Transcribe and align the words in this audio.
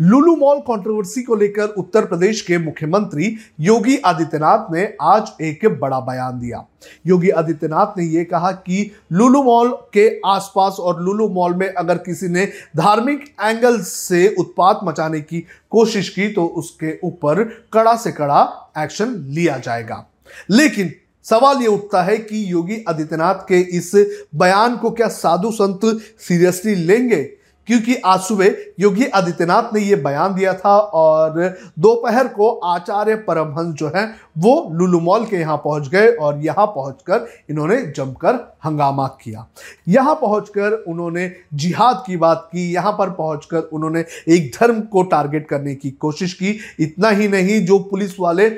लुलु 0.00 0.34
mall 0.36 0.58
controversy 0.60 1.22
को 1.22 1.36
लेकर 1.36 1.68
उत्तर 1.68 2.04
प्रदेश 2.04 2.40
के 2.40 2.58
मुख्यमंत्री 2.58 3.36
योगी 3.60 3.96
आदित्यनाथ 3.96 4.72
ने 4.72 4.96
आज 5.02 5.30
एक 5.40 5.66
बड़ा 5.80 6.00
बयान 6.00 6.38
दिया। 6.40 6.64
योगी 7.06 7.30
आदित्यनाथ 7.30 7.98
ने 7.98 8.04
यह 8.04 8.26
कहा 8.30 8.50
कि 8.52 8.90
लुलू 9.12 9.42
मॉल 9.42 9.70
के 9.92 10.08
आसपास 10.26 10.76
और 10.80 11.02
लुलू 11.02 11.28
मॉल 11.28 11.54
में 11.54 11.68
अगर 11.68 11.98
किसी 11.98 12.28
ने 12.28 12.44
धार्मिक 12.76 13.24
एंगल 13.42 13.80
से 13.80 14.34
उत्पात 14.38 14.80
मचाने 14.84 15.20
की 15.20 15.40
कोशिश 15.70 16.08
की 16.08 16.28
तो 16.28 16.46
उसके 16.46 16.98
ऊपर 17.04 17.42
कड़ा 17.72 17.96
से 17.96 18.12
कड़ा 18.12 18.72
एक्शन 18.78 19.14
लिया 19.28 19.58
जाएगा। 19.58 20.04
लेकिन 20.50 20.92
सवाल 21.24 21.62
यह 21.62 21.68
उठता 21.68 22.02
है 22.02 22.16
कि 22.18 22.52
योगी 22.52 22.84
आदित्यनाथ 22.88 23.34
के 23.34 23.60
इस 23.76 23.90
बयान 24.34 24.76
को 24.76 24.90
क्या 24.90 25.08
साधु 25.08 25.50
संत 25.50 25.80
सीरियसली 26.18 26.74
लेंगे? 26.74 27.22
क्योंकि 27.68 27.94
आज 27.96 28.20
सुबह 28.20 28.56
योगी 28.80 29.06
आदित्यनाथ 29.06 29.72
ने 29.74 29.80
यह 29.80 30.02
बयान 30.02 30.34
दिया 30.34 30.52
था 30.54 30.76
और 30.78 31.38
दोपहर 31.78 32.28
को 32.28 32.48
आचार्य 32.64 33.14
परमहंस 33.18 33.74
जो 33.74 33.90
है, 33.96 34.04
वो 34.38 34.70
लुलु 34.72 35.00
मॉल 35.00 35.24
के 35.26 35.36
यहाँ 35.36 35.56
पहुँच 35.56 35.88
गए 35.88 36.08
और 36.10 36.40
यहाँ 36.44 36.66
पहुंचकर 36.66 37.26
इन्होंने 37.50 37.80
जमकर 37.86 38.34
हंगामा 38.64 39.06
किया। 39.22 39.46
यहाँ 39.88 40.14
पहुंचकर 40.14 40.72
उन्होंने 40.88 41.30
जिहाद 41.54 42.02
की 42.06 42.16
बात 42.16 42.48
की, 42.52 42.70
यहाँ 42.72 42.92
पर 42.92 43.10
पहुंचकर 43.10 43.68
उन्होंने 43.72 44.04
एक 44.28 44.50
धर्म 44.54 44.80
को 44.82 45.02
टारगेट 45.04 45.48
करने 45.48 45.74
की 45.74 45.90
कोशिश 45.90 46.32
की। 46.32 46.58
इतना 46.80 47.10
ही 47.10 47.28
नहीं, 47.28 47.64
जो 47.66 47.78
पुलिस 47.80 48.18
वाले 48.20 48.48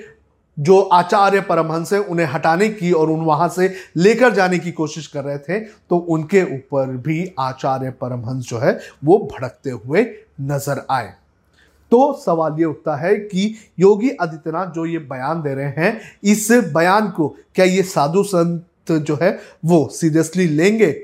जो 0.59 0.81
आचार्य 0.83 1.41
परमहंस 1.41 1.93
है, 1.93 1.99
उन्हें 2.01 2.27
हटाने 2.27 2.69
की 2.69 2.91
और 2.93 3.11
उन 3.11 3.21
वहाँ 3.21 3.49
से 3.49 3.73
लेकर 3.97 4.33
जाने 4.35 4.59
की 4.59 4.73
कोशिश 4.73 5.07
कर 5.07 5.25
रहे 5.25 5.39
थे 5.39 5.59
तो 5.61 5.97
उनके 5.97 6.43
ऊपर 6.55 6.97
भी 6.99 7.35
आचार्य 7.41 7.91
परमहंस 7.91 8.45
जो 8.45 8.59
है, 8.59 8.79
वो 9.05 9.19
भड़कते 9.33 9.71
हुए 9.71 10.07
नज़र 10.43 10.85
आए। 10.91 11.13
तो 11.93 12.13
सवाल 12.25 12.59
ये 12.59 12.65
उठता 12.65 12.97
है 12.97 13.15
कि 13.17 13.55
योगी 13.81 14.11
आदित्यनाथ 14.13 14.73
जो 14.73 14.87
ये 14.87 14.99
बयान 14.99 15.43
दे 15.43 15.55
रहे 15.55 15.73
हैं, 15.77 16.01
इस 16.25 16.49
बयान 16.75 17.09
को 17.11 17.29
क्या 17.55 17.65
ये 17.65 17.83
साधु 17.85 18.23
संत 18.25 18.93
जो 18.93 19.19
है, 19.23 19.39
वो 19.65 19.89
सीरियसली 19.93 20.47
लेंगे? 20.47 20.95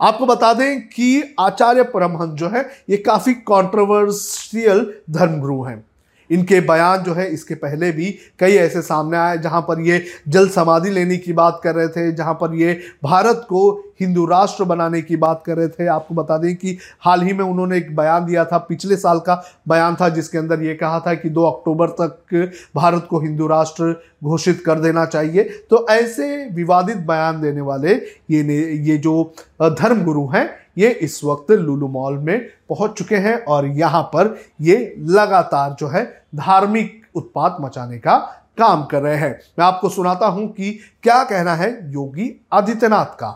आपको 0.00 0.26
बता 0.26 0.52
दें 0.54 0.80
कि 0.80 1.34
आचार्य 1.40 1.82
परमहंस 1.84 2.30
जो 2.30 2.48
है, 2.48 2.68
ये 2.90 2.96
काफ़ी 2.96 3.34
कंट्रोवर्शियल 3.34 4.86
धर्मगुरु 5.10 5.62
हैं। 5.62 5.84
इनके 6.30 6.60
बयान 6.60 7.02
जो 7.02 7.14
है, 7.14 7.30
इसके 7.30 7.54
पहले 7.54 7.90
भी 7.92 8.10
कई 8.38 8.56
ऐसे 8.56 8.82
सामने 8.82 9.16
आए, 9.16 9.38
जहाँ 9.38 9.60
पर 9.62 9.80
ये 9.80 10.04
जल 10.28 10.48
समाधि 10.48 10.90
लेने 10.90 11.16
की 11.16 11.32
बात 11.32 11.60
कर 11.64 11.74
रहे 11.74 11.88
थे, 11.88 12.10
जहाँ 12.12 12.34
पर 12.34 12.54
ये 12.54 12.80
भारत 13.04 13.46
को 13.48 13.87
हिंदू 14.00 14.24
राष्ट्र 14.26 14.64
बनाने 14.64 15.02
की 15.02 15.16
बात 15.18 15.42
कर 15.46 15.56
रहे 15.56 15.68
थे। 15.68 15.86
आपको 15.88 16.14
बता 16.14 16.38
दें 16.38 16.54
कि 16.56 16.76
हाल 17.00 17.22
ही 17.22 17.32
में 17.32 17.44
उन्होंने 17.44 17.76
एक 17.76 17.94
बयान 17.96 18.24
दिया 18.26 18.44
था, 18.44 18.58
पिछले 18.58 18.96
साल 18.96 19.18
का 19.20 19.42
बयान 19.68 19.94
था, 19.94 20.08
जिसके 20.08 20.38
अंदर 20.38 20.62
ये 20.62 20.74
कहा 20.74 21.00
था 21.00 21.14
कि 21.14 21.30
2 21.30 21.44
अक्टूबर 21.46 21.88
तक 22.00 22.54
भारत 22.74 23.06
को 23.10 23.20
हिंदू 23.20 23.46
राष्ट्र 23.46 23.94
घोषित 24.24 24.62
कर 24.66 24.78
देना 24.80 25.04
चाहिए। 25.06 25.42
तो 25.70 25.86
ऐसे 25.90 26.48
विवादित 26.48 26.96
बयान 26.98 27.40
देने 27.40 27.60
वाले 27.62 27.94
ये 28.30 28.42
ये 28.80 28.96
जो 28.98 29.22
धर्मगुरु 29.62 30.26
हैं, 30.28 30.48
ये 30.78 30.88
इस 30.88 31.20
वक्त 31.24 31.50
लुलू 31.52 31.88
मॉल 31.88 32.18
में 32.18 32.38
पहुँच 32.68 32.98
चुके 32.98 33.16
हैं 33.16 33.36
और 33.44 33.66
यहाँ 33.68 34.02
पर 34.04 34.36
ये 34.60 34.94
लगातार 35.00 35.76
जो 35.80 35.88
है 35.88 36.04
धार्मिक 36.36 37.06
उत्पात 37.14 37.56
मचाने 37.60 37.98
का 37.98 38.16
काम 38.58 38.84
कर 38.84 39.02
रहे 39.02 39.16
हैं। 39.16 39.30
मैं 39.58 39.66
आपको 39.66 39.88
सुनाता 39.88 40.26
हूँ 40.26 40.48
कि 40.48 40.72
क्या 41.02 41.22
कहना 41.24 41.54
है 41.54 41.70
योगी 41.92 42.34
आदित्यनाथ 42.52 43.14
का। 43.14 43.30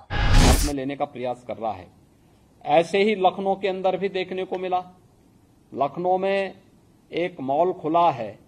में 0.73 0.77
लेने 0.77 0.97
का 0.97 1.05
प्रयास 1.05 1.45
कर 1.49 1.57
रहा 1.57 1.73
है। 1.73 1.87
ऐसे 2.65 3.03
ही 3.03 3.15
लखनऊ 3.17 3.55
के 3.55 3.69
अंदर 3.69 3.97
भी 3.97 4.09
देखने 4.09 4.45
को 4.45 4.59
मिला। 4.59 4.83
लखनऊ 5.73 6.19
में 6.19 6.55
एक 7.11 7.41
मॉल 7.41 7.73
खुला 7.73 8.11
है। 8.11 8.39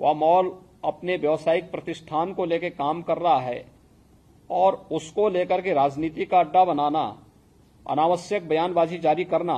वह 0.00 0.12
मॉल 0.14 0.50
अपने 0.84 1.16
व्यवसायिक 1.16 1.70
प्रतिष्ठान 1.70 2.32
को 2.34 2.44
लेकर 2.44 2.68
काम 2.70 3.02
कर 3.02 3.18
रहा 3.18 3.38
है 3.40 3.64
और 4.50 4.74
उसको 4.92 5.28
लेकर 5.28 5.60
के 5.60 5.72
राजनीति 5.72 6.24
का 6.24 6.38
अड्डा 6.38 6.64
बनाना, 6.64 7.04
अनावश्यक 7.86 8.48
बयानबाजी 8.48 8.98
जारी 8.98 9.24
करना 9.24 9.56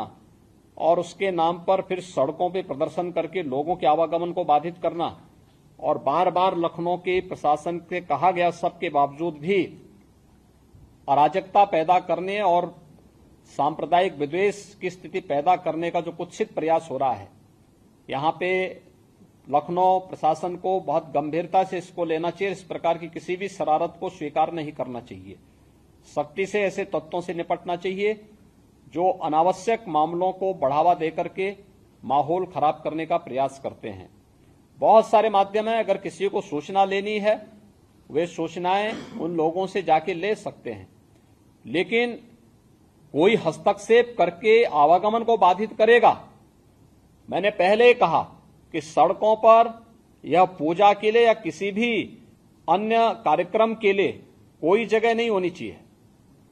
और 0.77 0.99
उसके 1.01 1.31
नाम 1.31 1.59
पर 1.59 1.81
फिर 1.81 2.01
सड़कों 2.01 2.49
पर 2.51 2.63
प्रदर्शन 2.63 3.11
करके 3.13 3.43
लोगों 3.43 3.77
के 3.77 3.87
आवागमन 3.87 4.33
को 4.33 4.45
बाधित 4.45 4.79
करना 4.79 5.17
और 5.79 5.99
बार 5.99 6.31
बार 6.31 6.57
लखनऊ 6.57 6.97
के 6.97 7.21
प्रशासन 7.21 7.79
से 7.91 8.01
कहा 8.01 8.31
गया 8.31 8.51
सबके 8.51 8.89
बावजूद 8.89 9.35
भी 9.35 9.63
अराजकता 11.09 11.65
पैदा 11.65 11.99
करने 12.01 12.41
और 12.41 12.75
सांप्रदायिक 13.53 14.15
विद्वेष 14.15 14.57
की 14.75 14.91
स्थिति 14.91 15.21
पैदा 15.21 15.55
करने 15.57 15.91
का 15.91 16.01
जो 16.01 16.13
कुत्सित 16.13 16.55
प्रयास 16.55 16.89
हो 16.91 16.97
रहा 16.99 17.13
है, 17.13 17.29
यहाँ 18.09 18.37
पे 18.41 18.51
लखनऊ 19.47 19.99
प्रशासन 20.01 20.57
को 20.57 20.79
बहुत 20.81 21.11
गंभीरता 21.15 21.63
से 21.65 21.79
इसको 21.79 22.05
लेना 22.05 22.31
चाहिए, 22.31 22.53
इस 22.53 22.63
प्रकार 22.63 22.99
की 22.99 23.09
किसी 23.09 23.37
भी 23.37 23.49
शरारत 23.49 23.97
को 24.01 24.11
स्वीकार 24.11 24.53
नहीं 24.53 24.73
करना 24.73 25.01
चाहिए। 25.01 25.37
सख्ती 26.07 26.47
से 26.47 26.63
ऐसे 26.63 26.85
तत्वों 26.85 27.21
से 27.21 27.35
निपटना 27.35 27.77
चाहिए, 27.77 28.15
जो 28.87 29.09
अनावश्यक 29.09 29.85
मामलों 29.89 30.33
को 30.33 30.53
बढ़ावा 30.55 30.95
देकर 30.95 31.29
के 31.29 31.51
माहौल 32.03 32.47
खराब 32.47 32.81
करने 32.85 33.07
का 33.07 33.17
प्रयास 33.17 33.61
करते 33.63 33.89
हैं। 33.89 34.09
बहुत 34.79 35.09
सारे 35.09 35.31
माध्यम 35.31 35.69
है, 35.69 35.83
अगर 35.85 35.97
किसी 35.97 36.29
को 36.29 36.41
सूचना 36.41 36.85
लेनी 36.85 37.19
है, 37.19 37.35
वे 38.11 38.27
सूचनाएँ 38.27 38.93
उन 39.21 39.37
लोगों 39.37 39.67
से 39.67 39.83
जाके 39.83 40.15
ले 40.15 40.35
सकते 40.35 40.71
हैं। 40.71 40.89
लेकिन 41.69 42.13
कोई 43.15 43.37
हस्तक्षेप 43.37 44.15
करके 44.19 44.63
आवागमन 44.65 45.23
को 45.25 45.37
बाधित 45.37 45.73
करेगा। 45.73 46.13
मैंने 47.29 47.51
पहले 47.51 47.93
कहा 47.95 48.23
कि 48.75 48.81
सड़कों 48.81 49.35
पर 49.37 49.73
या 50.25 50.45
पूजा 50.45 50.93
के 50.93 51.11
लिए 51.11 51.27
या 51.27 51.35
किसी 51.35 51.71
भी 51.71 51.91
अन्य 52.69 52.99
कार्यक्रम 53.25 53.75
के 53.75 53.93
लिए 53.93 54.13
कोई 54.63 54.85
जगह 54.87 55.15
नहीं 55.15 55.31
होनी 55.31 55.51
चाहिए 55.51 55.77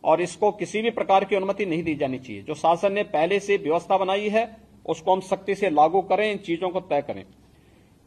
और 0.05 0.21
इसको 0.21 0.51
किसी 0.53 0.83
भी 0.83 0.91
प्रकार 0.91 1.25
की 1.25 1.37
अनुमति 1.37 1.67
नहीं 1.67 1.83
दी 1.83 1.95
जानी 1.95 2.19
चाहिए। 2.19 2.43
जो 2.43 2.55
शासन 2.55 2.93
ने 2.93 3.03
पहले 3.03 3.41
से 3.41 3.57
व्यवस्था 3.57 3.97
बनाई 3.99 4.29
है, 4.29 4.57
उसको 4.87 5.13
हम 5.13 5.21
सख्ती 5.21 5.55
से 5.55 5.71
लागू 5.71 6.01
करें, 6.03 6.31
इन 6.33 6.39
चीज़ों 6.39 6.71
को 6.71 6.81
तय 6.81 7.03
करें। 7.03 7.25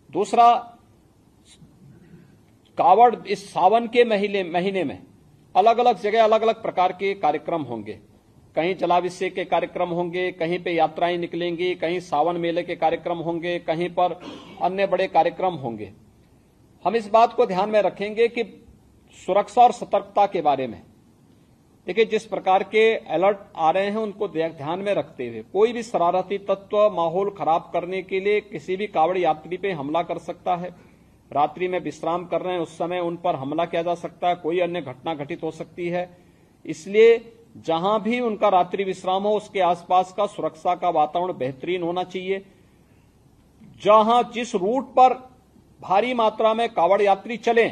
दूसरा, 0.10 0.54
कावड़ 2.78 3.16
इस 3.28 3.50
सावन 3.50 3.88
के 3.88 4.04
महीने 4.04 4.44
महीने 4.44 4.84
में 4.84 5.00
अलग 5.56 5.78
अलग 5.78 6.00
जगह 6.00 6.24
अलग 6.24 6.42
अलग 6.42 6.62
प्रकार 6.62 6.92
के 6.92 7.14
कार्यक्रम 7.14 7.62
होंगे। 7.62 8.00
कहीं 8.56 8.76
जलाभिषेक 8.76 9.34
के 9.36 9.46
कार्यक्रम 9.46 9.90
होंगे, 9.90 10.32
कहीं 10.32 10.64
पे 10.64 10.72
यात्राएँ 10.72 11.18
निकलेंगी, 11.18 11.76
कहीं 11.76 12.00
सावन 12.00 12.38
मेले 12.38 12.64
के 12.64 12.76
कार्यक्रम 12.76 13.18
होंगे, 13.18 13.60
कहीं 13.60 13.90
पर 13.90 14.20
अन्य 14.62 14.88
बड़े 14.88 15.08
कार्यक्रम 15.08 15.54
होंगे। 15.54 15.94
हम 16.86 16.96
इस 16.96 17.10
बात 17.10 17.34
को 17.34 17.46
ध्यान 17.46 17.70
में 17.70 17.82
रखेंगे 17.82 18.28
कि 18.28 18.44
सुरक्षा 19.26 19.62
और 19.62 19.72
सतर्कता 19.72 20.26
के 20.26 20.42
बारे 20.42 20.68
में। 20.68 20.82
देखिए, 21.88 22.06
जिस 22.06 22.26
प्रकार 22.26 22.64
के 22.64 22.96
अलर्ट 22.96 23.38
आ 23.56 23.72
रहे 23.72 23.86
हैं, 23.86 23.98
उनको 23.98 24.28
ध्यान 24.28 24.80
में 24.80 24.94
रखते 24.94 25.28
हुए, 25.28 25.44
कोई 25.54 25.74
भी 25.74 25.84
शरारती 25.84 26.38
तत्व, 26.38 26.90
माहौल 26.90 27.30
खराब 27.30 27.70
करने 27.74 28.02
के 28.02 28.20
लिए 28.20 28.42
किसी 28.42 28.76
भी 28.76 28.88
कावड़ 28.88 29.18
यात्री 29.18 29.58
पे 29.58 29.72
हमला 29.72 30.04
कर 30.04 30.18
सकता 30.18 30.56
है। 30.56 30.89
रात्रि 31.32 31.68
में 31.68 31.80
विश्राम 31.80 32.26
कर 32.26 32.42
रहे 32.42 32.54
हैं, 32.54 32.62
उस 32.62 32.78
समय 32.78 33.00
उन 33.00 33.18
पर 33.18 33.36
हमला 33.36 33.66
किया 33.66 33.82
जा 33.82 33.96
सकता 33.96 34.28
है, 34.28 34.36
कोई 34.36 34.60
अन्य 34.60 34.82
घटना 34.82 35.14
घटित 35.16 35.44
हो 35.44 35.52
सकती 35.52 35.88
है। 35.90 36.18
इसलिए 36.66 37.34
जहाँ 37.58 38.02
भी 38.02 38.20
उनका 38.20 38.50
रात्रि 38.50 38.84
विश्राम 38.84 39.24
हो, 39.24 39.36
उसके 39.38 39.60
आसपास 39.60 40.14
का 40.18 40.26
सुरक्षा 40.26 40.76
का 40.76 40.90
वातावरण 40.90 41.38
बेहतरीन 41.38 41.84
होना 41.84 42.04
चाहिए। 42.04 42.46
जहाँ 43.84 44.32
जिस 44.34 44.56
रूट 44.56 44.88
पर 44.90 45.14
भारी 45.82 46.14
मात्रा 46.14 46.54
में 46.54 46.68
कावड़ 46.70 47.02
यात्री 47.02 47.38
चले, 47.38 47.72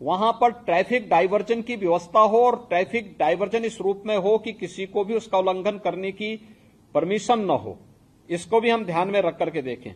वहाँ 0.00 0.32
पर 0.40 0.50
ट्रैफ़िक 0.50 1.08
डाइवर्जन 1.08 1.62
की 1.62 1.76
व्यवस्था 1.76 2.20
हो 2.20 2.38
और 2.46 2.56
ट्रैफ़िक 2.68 3.14
डाइवर्जन 3.18 3.64
इस 3.64 3.80
रूप 3.80 4.02
में 4.06 4.16
हो 4.16 4.38
कि 4.38 4.52
किसी 4.52 4.86
को 4.86 5.04
भी 5.04 5.14
उसका 5.14 5.38
उल्लंघन 5.38 5.78
करने 5.78 6.12
की 6.12 6.34
परमिशन 6.94 7.40
न 7.40 7.50
हो। 7.50 7.76
इसको 8.28 8.60
भी 8.60 8.70
हम 8.70 8.84
ध्यान 8.84 9.08
में 9.08 9.20
रख 9.20 9.38
करके 9.38 9.62
देखें। 9.62 9.92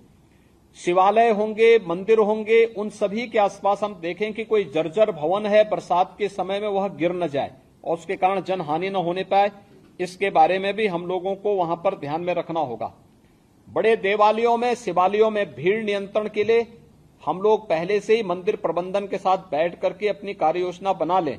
शिवालय 0.77 1.31
होंगे, 1.31 1.79
मंदिर 1.79 2.19
होंगे, 2.19 2.65
उन 2.67 2.89
सभी 2.91 3.27
के 3.27 3.39
आसपास 3.39 3.83
हम 3.83 3.95
देखें 3.95 4.33
कि 4.33 4.45
कोई 4.45 4.65
जर्जर 4.65 5.11
भवन 5.11 5.47
है, 5.47 5.63
बरसात 5.71 6.15
के 6.19 6.29
समय 6.29 6.61
में 6.61 6.69
वह 6.69 6.89
गिर 6.89 7.13
न 7.13 7.29
जाए 7.29 7.53
और 7.85 7.97
उसके 7.97 8.17
कारण 8.17 8.41
जन 8.41 8.61
हानि 8.61 8.91
न 8.91 8.97
होने 8.97 9.25
पाए। 9.25 9.51
इसके 10.01 10.31
बारे 10.31 10.59
में 10.59 10.73
भी 10.75 10.87
हम 10.87 11.07
लोगों 11.07 11.35
को 11.35 11.55
वहाँ 11.55 11.77
पर 11.77 11.95
ध्यान 11.95 12.21
में 12.21 12.35
रखना 12.35 12.61
होगा। 12.61 12.93
बड़े 13.69 13.97
देवालयों 13.97 14.57
में, 14.57 14.75
शिवालयों 14.75 15.31
में 15.31 15.55
भीड़ 15.55 15.83
नियंत्रण 15.85 16.29
के 16.29 16.45
लिए 16.45 16.67
हम 17.23 17.41
लोग 17.41 17.69
पहले 17.69 18.01
से 18.01 18.17
ही 18.17 18.23
मंदिर 18.23 18.57
प्रबंधन 18.57 19.07
के 19.07 19.19
साथ 19.19 19.51
बैठ 19.51 19.81
करके 19.81 20.09
अपनी 20.09 20.35
कार्य 20.35 20.61
योजना 20.61 20.93
बना 20.93 21.21
लें। 21.21 21.39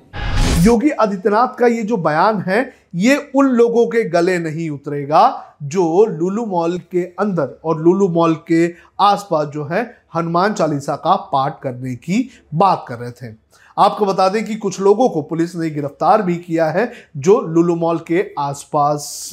योगी 0.58 0.90
आदित्यनाथ 0.90 1.48
का 1.48 1.68
ये 1.68 1.82
जो 1.84 1.98
बयान 1.98 2.42
है, 2.42 2.74
ये 2.96 3.32
उन 3.36 3.48
लोगों 3.48 3.86
के 3.88 4.04
गले 4.04 4.38
नहीं 4.40 4.70
उतरेगा 4.70 5.56
जो 5.64 6.06
लुलू 6.06 6.46
मॉल 6.46 6.78
के 6.92 7.04
अंदर 7.20 7.50
और 7.66 7.82
लुलू 7.82 8.08
मॉल 8.08 8.36
के 8.48 8.74
आसपास 9.00 9.48
जो 9.48 9.66
है 9.66 9.84
हनुमान 10.16 10.54
चालीसा 10.54 10.96
का 10.96 11.16
पाठ 11.32 11.60
करने 11.62 11.96
की 11.96 12.30
बात 12.54 12.86
कर 12.88 12.98
रहे 12.98 13.12
थे। 13.12 13.34
आपको 13.78 14.06
बता 14.06 14.30
दें 14.30 14.44
कि 14.46 14.56
कुछ 14.56 14.80
लोगों 14.82 15.10
को 15.10 15.22
पुलिस 15.22 15.56
ने 15.56 15.70
गिरफ़्तार 15.70 16.22
भी 16.22 16.36
किया 16.36 16.70
है 16.70 16.92
जो 17.18 17.40
लुलू 17.42 17.76
मॉल 17.76 18.00
के 18.08 18.26
आसपास 18.40 19.30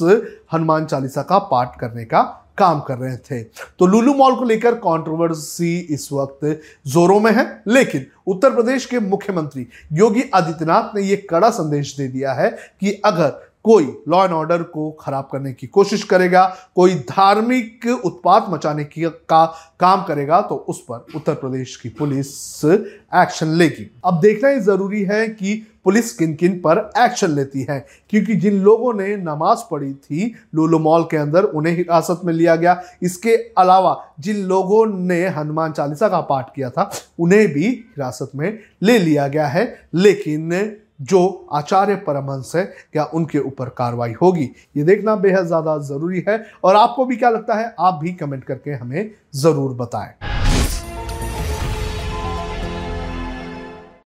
हनुमान 0.53 0.85
चालीसा 0.85 1.21
का 1.21 1.39
पाठ 1.39 1.79
करने 1.79 2.05
का 2.05 2.21
काम 2.57 2.79
कर 2.79 2.97
रहे 2.97 3.17
थे। 3.17 3.41
तो 3.79 3.85
लुलू 3.85 4.13
मॉल 4.13 4.35
को 4.35 4.43
लेकर 4.43 4.75
कंट्रोवर्सी 4.77 5.77
इस 5.79 6.11
वक्त 6.11 6.61
जोरों 6.87 7.19
में 7.19 7.31
है, 7.31 7.45
लेकिन 7.67 8.05
उत्तर 8.27 8.53
प्रदेश 8.55 8.85
के 8.85 8.99
मुख्यमंत्री 8.99 9.67
योगी 9.93 10.23
आदित्यनाथ 10.33 10.95
ने 10.95 11.01
यह 11.01 11.25
कड़ा 11.29 11.49
संदेश 11.49 11.95
दे 11.97 12.07
दिया 12.07 12.33
है 12.33 12.49
कि 12.79 12.91
अगर 13.05 13.29
कोई 13.65 13.85
लॉ 14.07 14.23
एंड 14.23 14.33
ऑर्डर 14.33 14.63
को 14.63 14.89
खराब 14.99 15.27
करने 15.31 15.53
की 15.53 15.67
कोशिश 15.67 16.03
करेगा, 16.03 16.45
कोई 16.75 16.95
धार्मिक 17.09 17.85
उत्पात 18.05 18.45
मचाने 18.49 18.83
की 18.85 19.03
का 19.03 19.45
काम 19.79 20.03
करेगा 20.03 20.41
तो 20.41 20.55
उस 20.69 20.81
पर 20.81 21.05
उत्तर 21.15 21.33
प्रदेश 21.35 21.75
की 21.75 21.89
पुलिस 21.91 22.29
एक्शन 22.65 23.47
लेगी। 23.49 23.89
अब 24.05 24.19
देखना 24.21 24.49
ही 24.49 24.59
ज़रूरी 24.61 25.03
है 25.03 25.27
कि 25.29 25.65
पुलिस 25.85 26.11
किन 26.13 26.33
किन 26.35 26.57
पर 26.59 26.77
एक्शन 26.97 27.31
लेती 27.31 27.65
है, 27.69 27.85
क्योंकि 28.09 28.35
जिन 28.35 28.59
लोगों 28.59 28.93
ने 28.93 29.15
नमाज़ 29.17 29.59
पढ़ी 29.71 29.93
थी, 29.93 30.33
लूलू 30.55 30.79
मॉल 30.79 31.03
के 31.03 31.17
अंदर, 31.17 31.43
उन्हें 31.43 31.75
हिरासत 31.75 32.21
में 32.25 32.33
लिया 32.33 32.55
गया। 32.55 32.81
इसके 33.03 33.35
अलावा 33.57 33.95
जिन 34.19 34.37
लोगों 34.45 34.85
ने 34.87 35.25
हनुमान 35.27 35.71
चालीसा 35.71 36.07
का 36.09 36.21
पाठ 36.21 36.49
किया 36.55 36.69
था, 36.69 36.89
उन्हें 37.19 37.47
भी 37.47 37.67
हिरासत 37.67 38.31
में 38.35 38.59
ले 38.83 38.97
लिया 38.99 39.27
गया 39.27 39.47
है, 39.47 39.67
लेकिन 39.95 40.51
जो 40.99 41.47
आचार्य 41.53 41.95
परमहंस 41.95 42.51
है, 42.55 42.63
क्या 42.93 43.03
उनके 43.03 43.39
ऊपर 43.39 43.69
कार्रवाई 43.69 44.13
होगी? 44.21 44.49
ये 44.77 44.83
देखना 44.83 45.15
बेहद 45.15 45.45
ज़्यादा 45.45 45.77
ज़रूरी 45.77 46.23
है। 46.27 46.43
और 46.63 46.75
आपको 46.75 47.05
भी 47.05 47.15
क्या 47.15 47.29
लगता 47.29 47.55
है? 47.55 47.73
आप 47.79 47.99
भी 48.03 48.13
कमेंट 48.13 48.43
करके 48.43 48.71
हमें 48.71 49.11
ज़रूर 49.35 49.75
बताएँ। 49.75 50.34